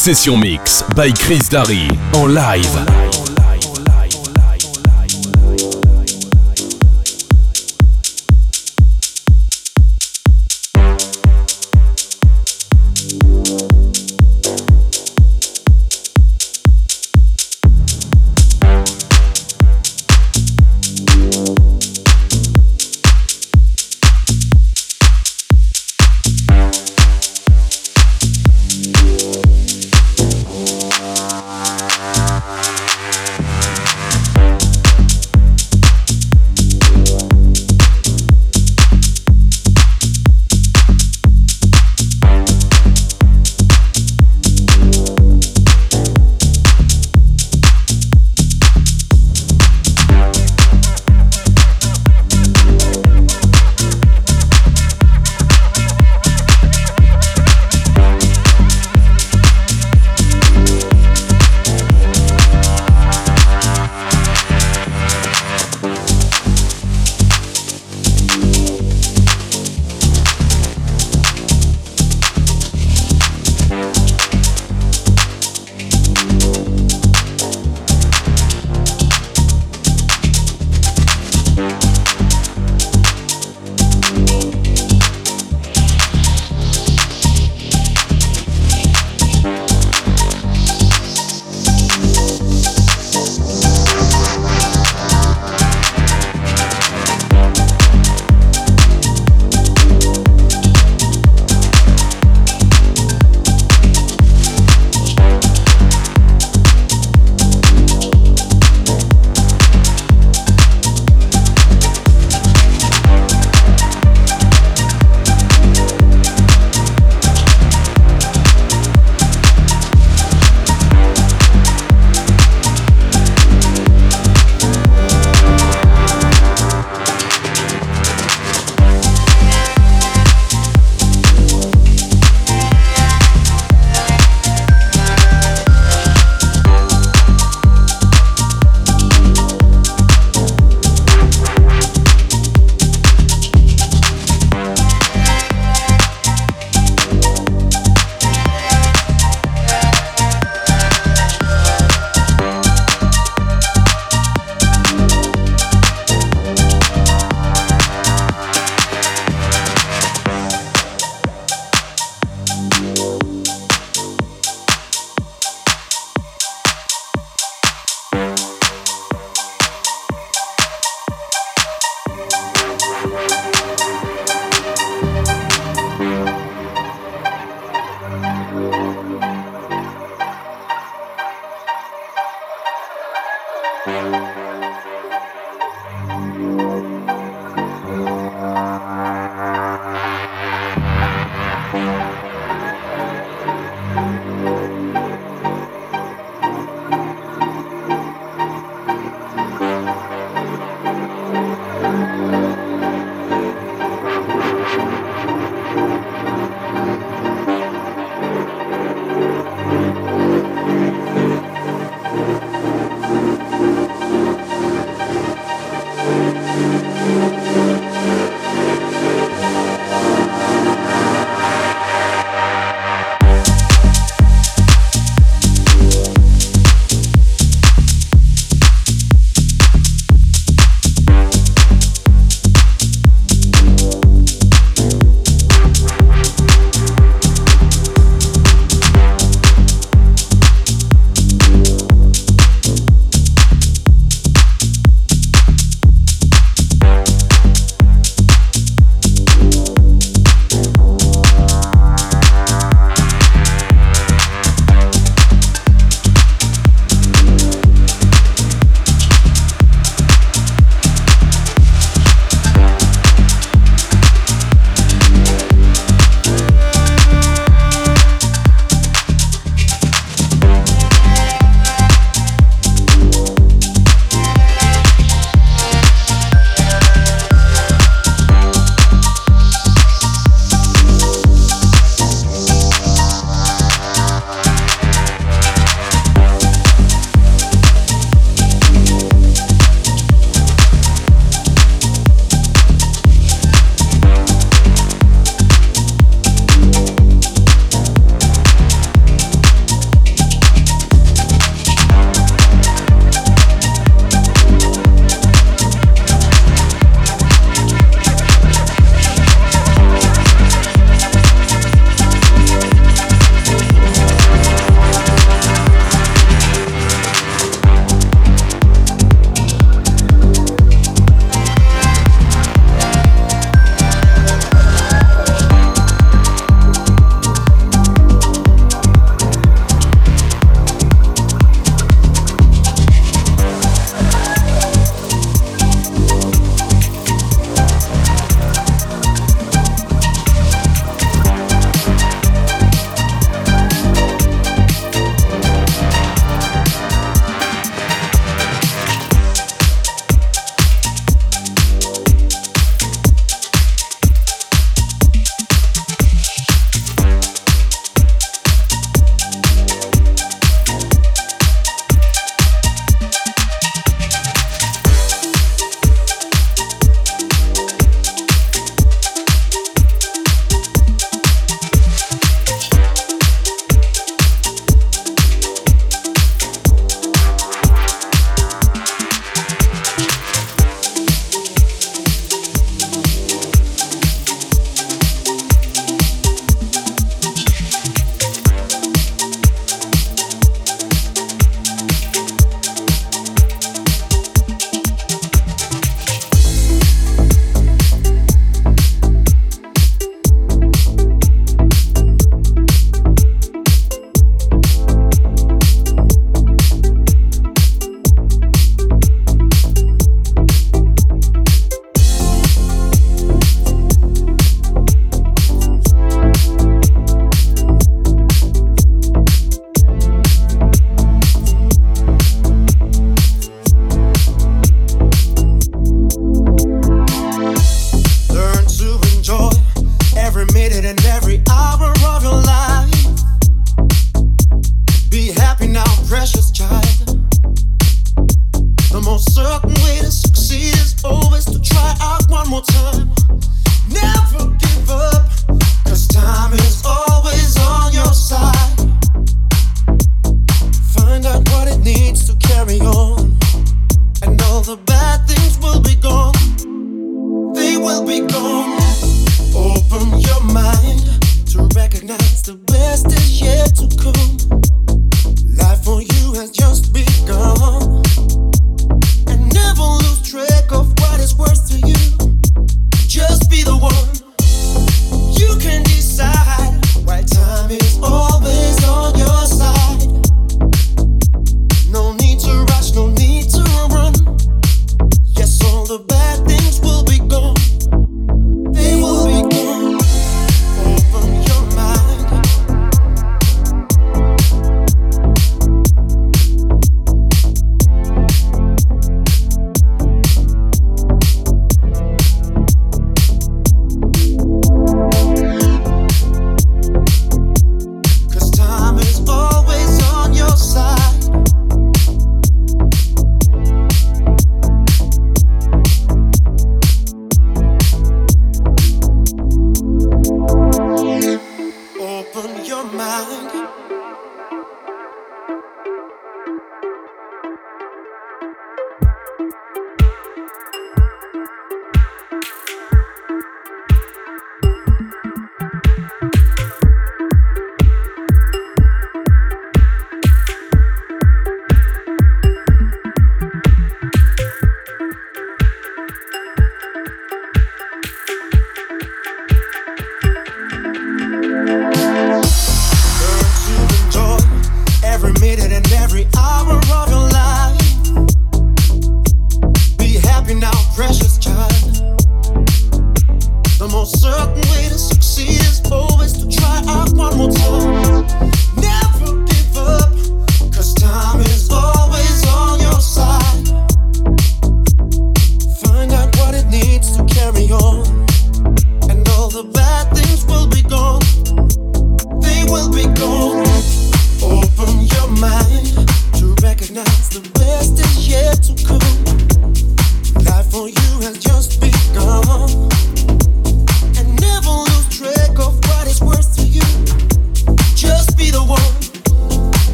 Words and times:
Session 0.00 0.38
Mix 0.38 0.82
by 0.96 1.12
Chris 1.12 1.50
Darry 1.50 1.86
en 2.14 2.26
live. 2.28 3.19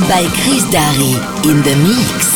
By 0.00 0.26
Chris 0.42 0.64
Darry 0.70 1.12
in 1.44 1.62
the 1.62 1.76
mix. 1.84 2.31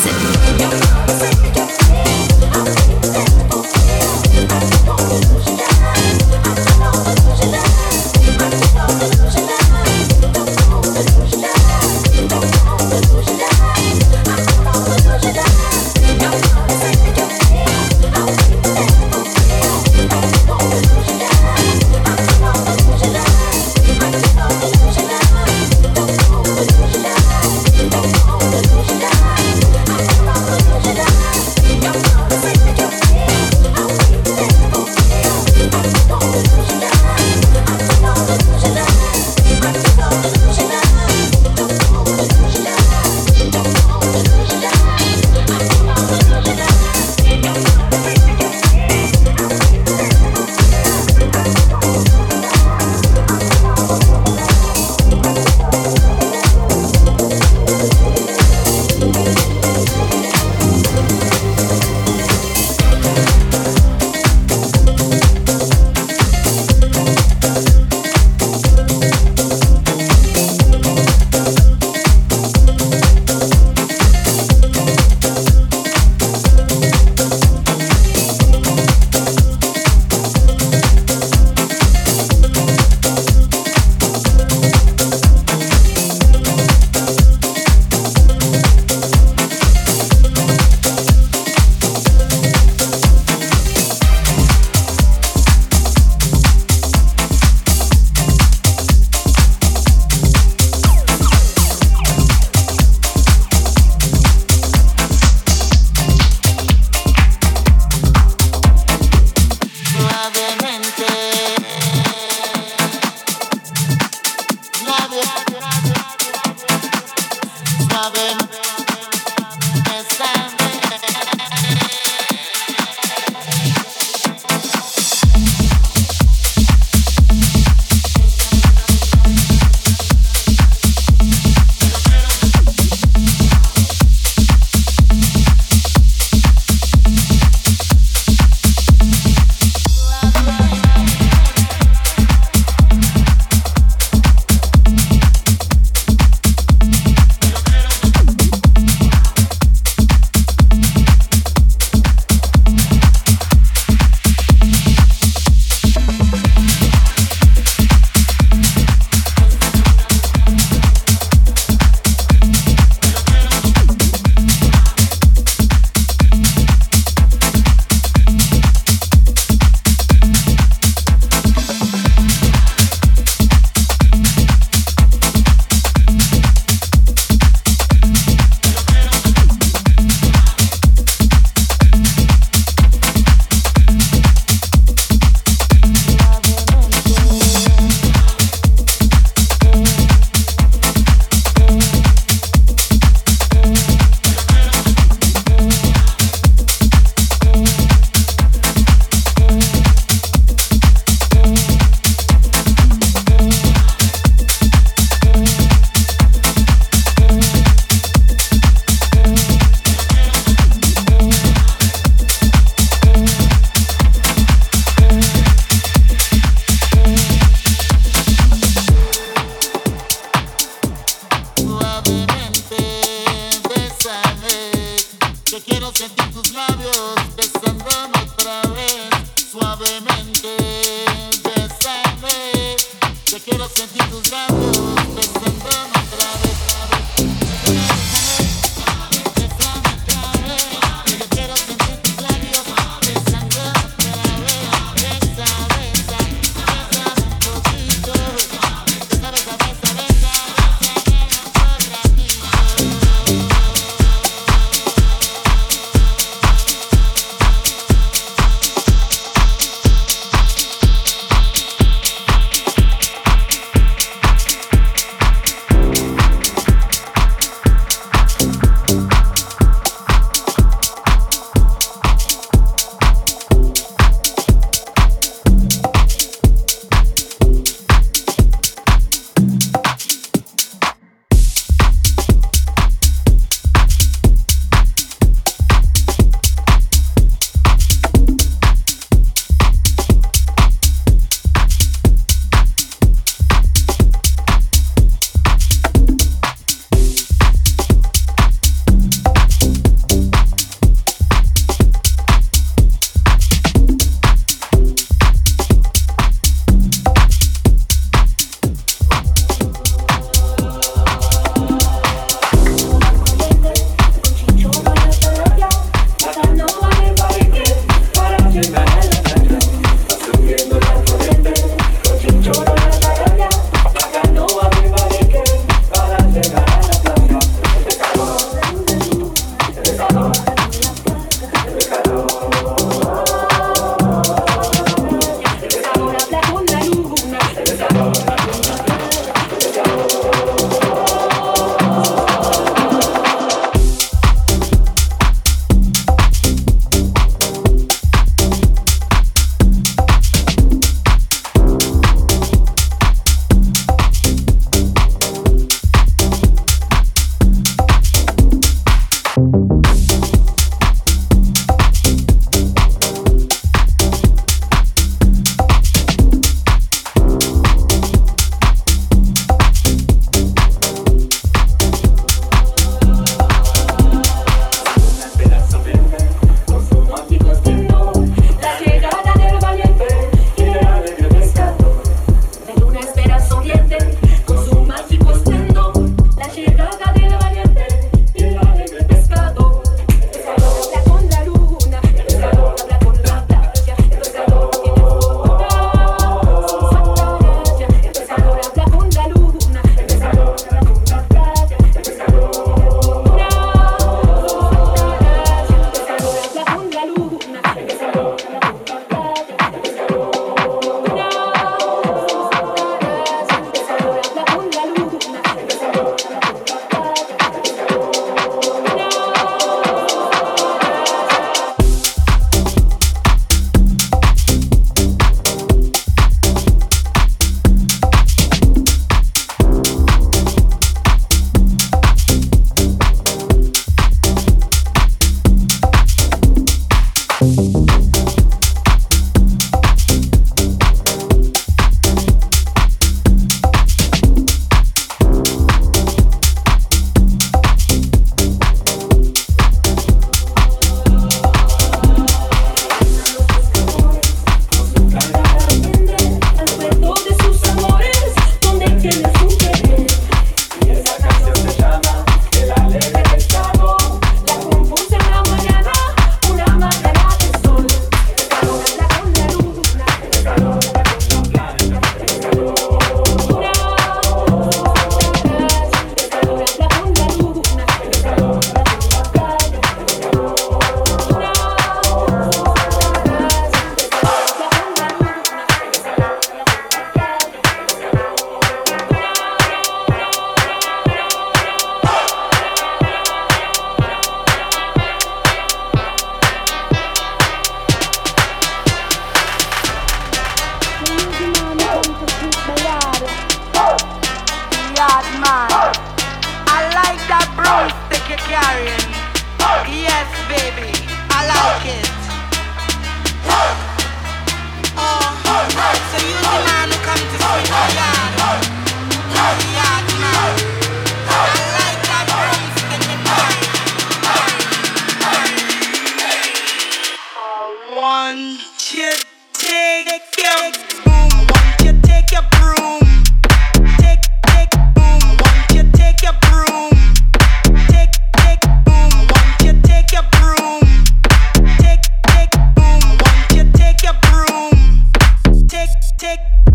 check 546.27 546.66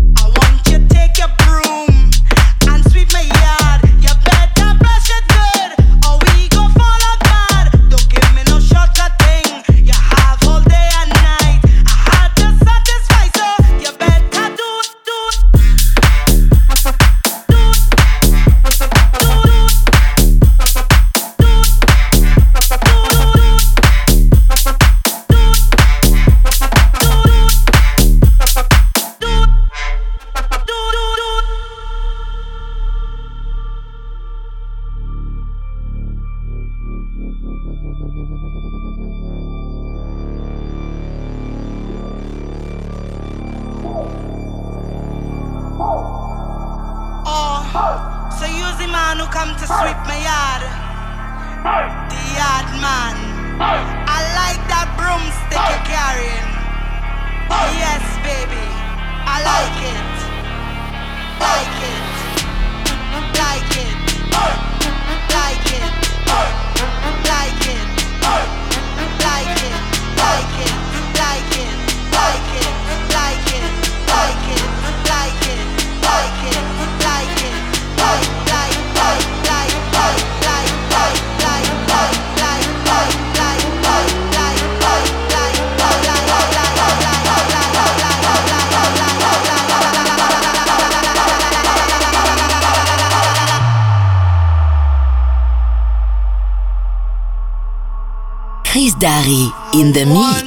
in 99.82 99.90
the 99.92 100.06
mix. 100.06 100.41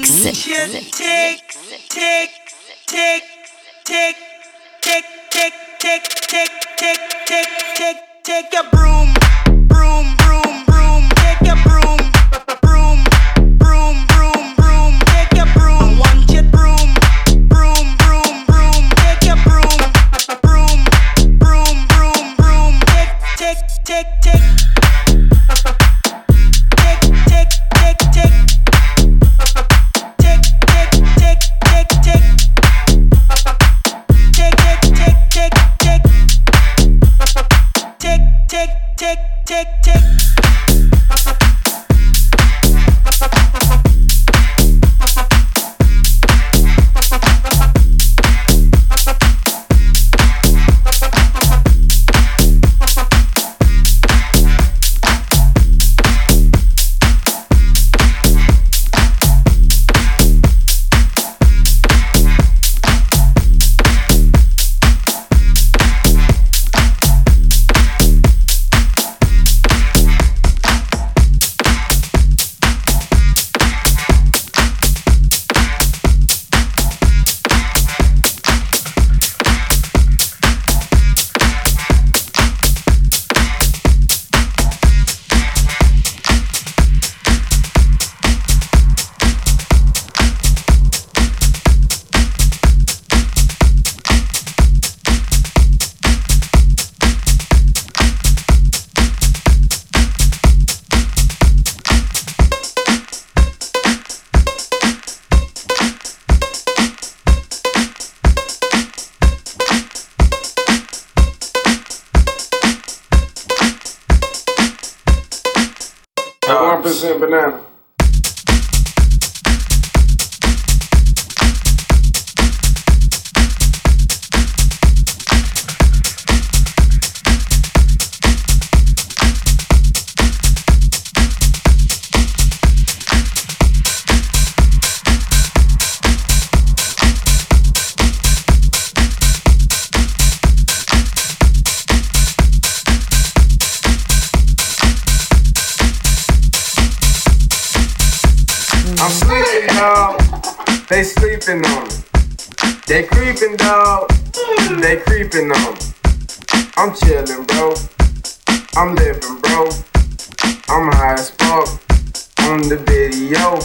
Video. 162.95 163.59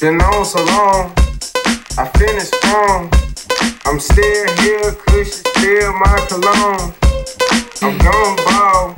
Been 0.00 0.20
on 0.22 0.44
so 0.44 0.64
long, 0.64 1.12
I 1.98 2.08
finished 2.16 2.54
strong. 2.54 3.12
I'm 3.84 4.00
still 4.00 4.46
here, 4.62 4.92
cushion 5.04 5.44
still 5.56 5.92
my 5.92 6.16
cologne. 6.28 6.94
I'm 7.82 7.98
gone 7.98 8.36
ball, 8.46 8.94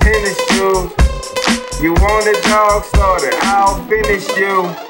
tennis 0.00 0.38
shoes. 0.50 0.90
You 1.82 1.94
want 1.94 2.28
a 2.28 2.40
dog 2.48 2.84
started, 2.84 3.34
I'll 3.42 3.84
finish 3.88 4.28
you. 4.36 4.87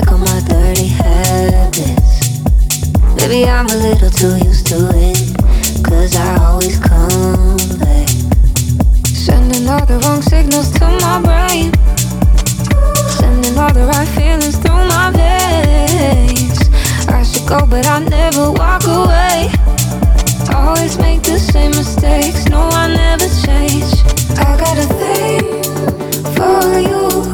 back 0.00 0.10
on 0.10 0.18
my 0.18 0.40
dirty 0.48 0.88
habits. 0.88 2.40
Maybe 3.14 3.48
I'm 3.48 3.66
a 3.66 3.76
little 3.76 4.10
too 4.10 4.34
used 4.44 4.66
to 4.66 4.90
it, 4.92 5.18
cause 5.84 6.16
I 6.16 6.36
always 6.46 6.80
come 6.80 7.56
back. 7.78 8.08
Sending 9.06 9.68
all 9.68 9.86
the 9.86 10.00
wrong 10.02 10.20
signals 10.20 10.72
to 10.78 10.86
my 11.06 11.22
brain, 11.22 11.70
sending 13.20 13.56
all 13.56 13.72
the 13.72 13.86
right 13.86 14.08
feelings 14.18 14.56
through 14.58 14.84
my 14.94 15.12
veins. 15.14 16.58
I 17.06 17.22
should 17.22 17.46
go, 17.46 17.64
but 17.64 17.86
I 17.86 18.00
never 18.00 18.50
walk 18.50 18.82
away. 18.88 19.52
Always 20.52 20.98
make 20.98 21.22
the 21.22 21.38
same 21.38 21.70
mistakes, 21.70 22.46
no, 22.46 22.62
I 22.82 22.88
never 22.88 23.28
change. 23.46 23.94
I 24.42 24.50
got 24.58 24.76
a 24.76 24.88
thing 24.98 25.44
for 26.34 26.80
you. 26.80 27.33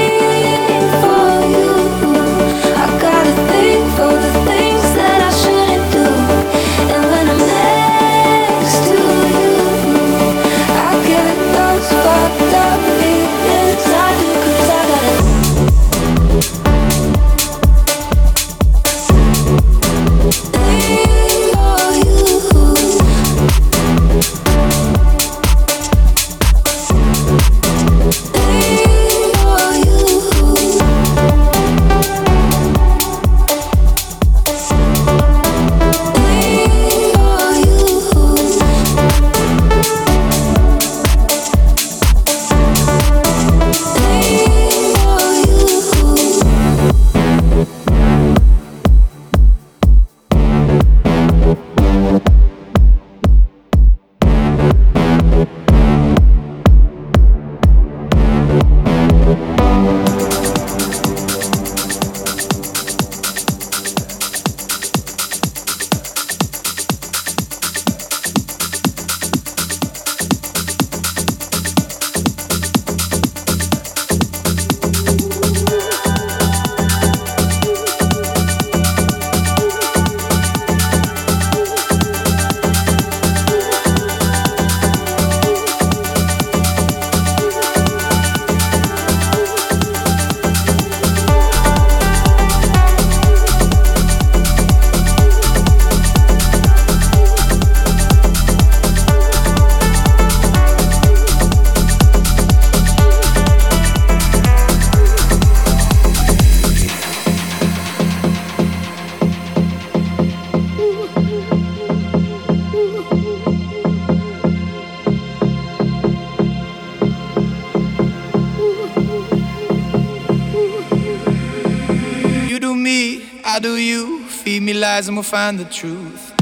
lies 124.95 125.07
and 125.07 125.15
we'll 125.15 125.23
find 125.23 125.57
the 125.57 125.63
truth. 125.65 126.33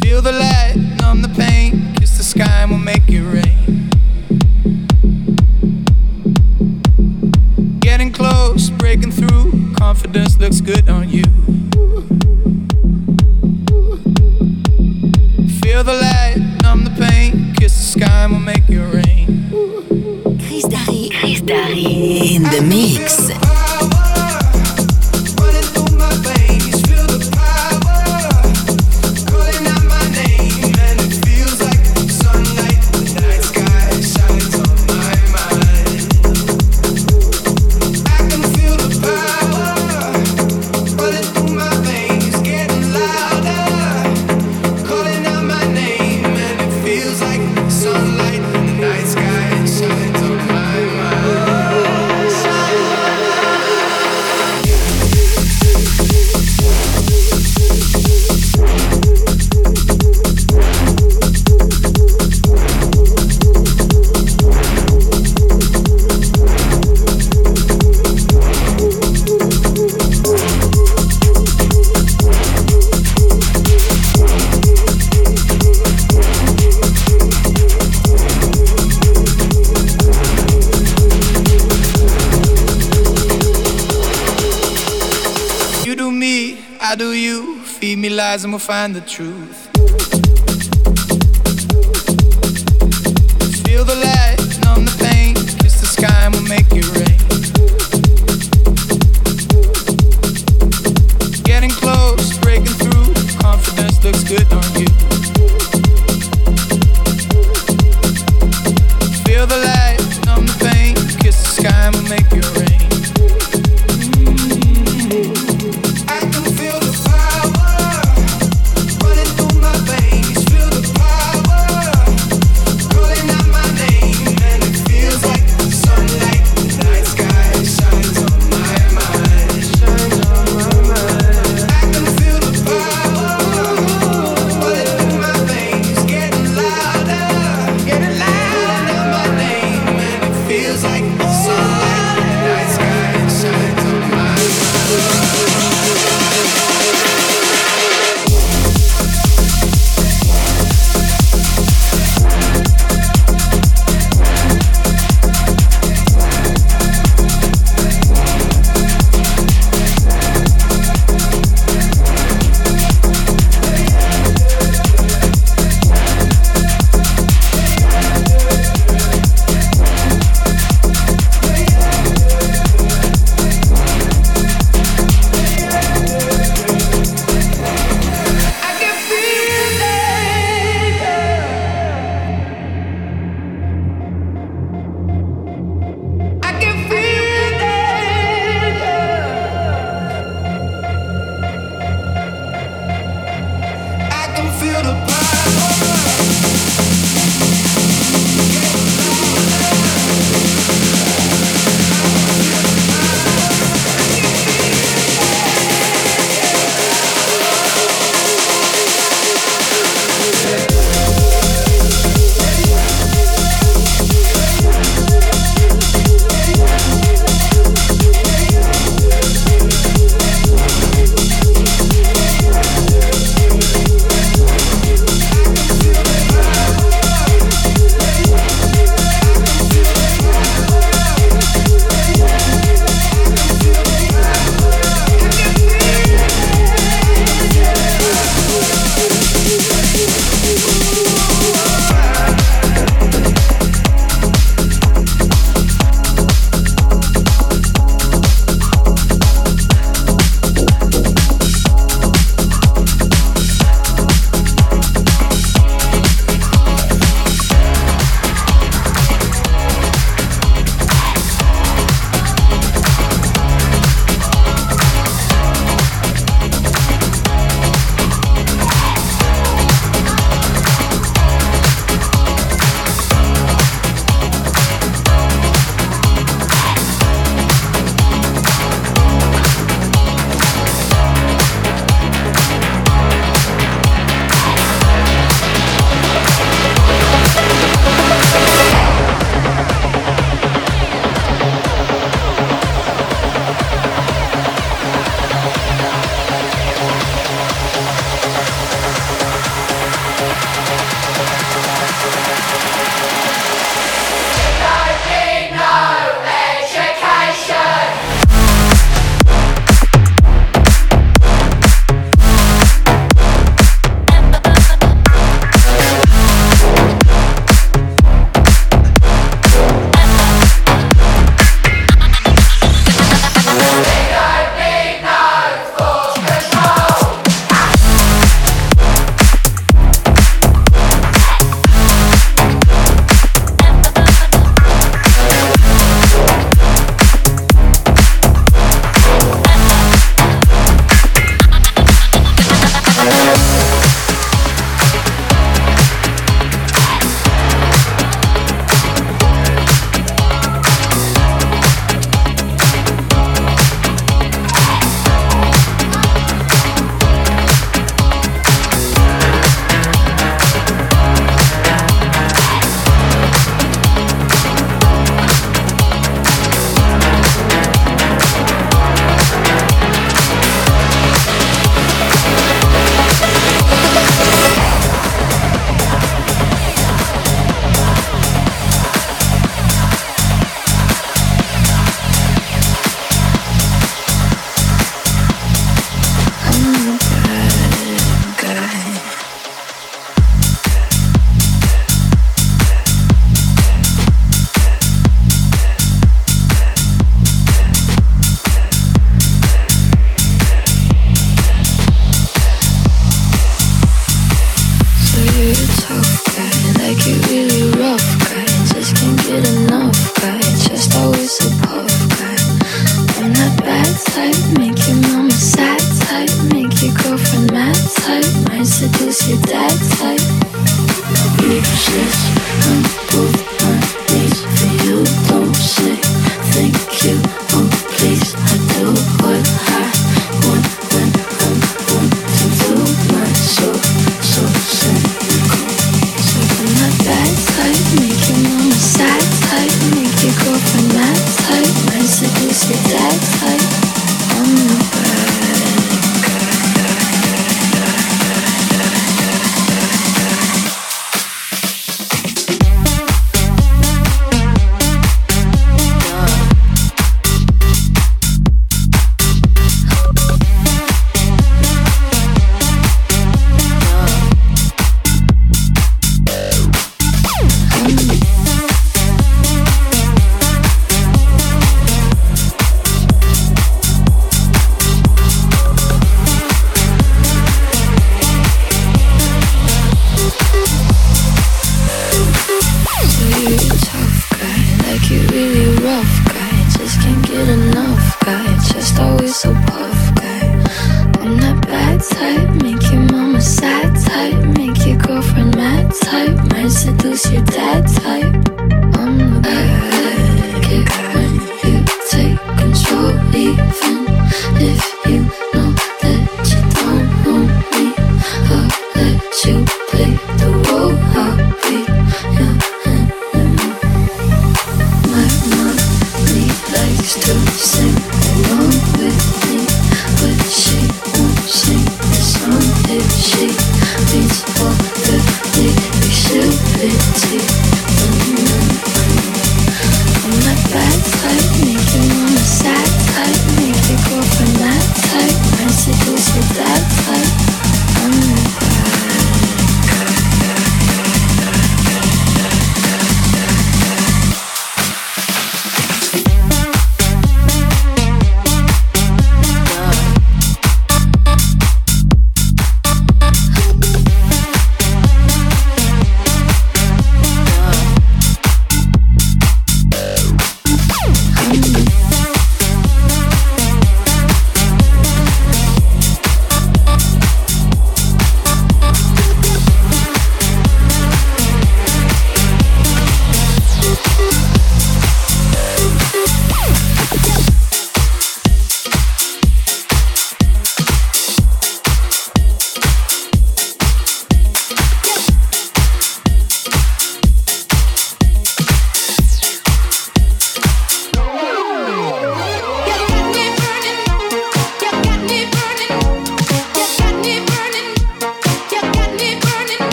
Feel 0.00 0.22
the 0.22 0.32
light, 0.32 0.74
numb 1.00 1.20
the 1.20 1.28
pain, 1.36 1.92
kiss 1.96 2.16
the 2.16 2.22
sky 2.22 2.62
and 2.62 2.70
we'll 2.70 2.80
make 2.80 3.02
it 3.08 3.24
rain. 3.36 3.90
Getting 7.80 8.10
close, 8.10 8.70
breaking 8.70 9.12
through, 9.12 9.74
confidence 9.74 10.38
looks 10.38 10.62
good 10.62 10.88
on 10.88 11.03
find 88.64 88.96
the 88.96 89.00
truth. 89.02 89.43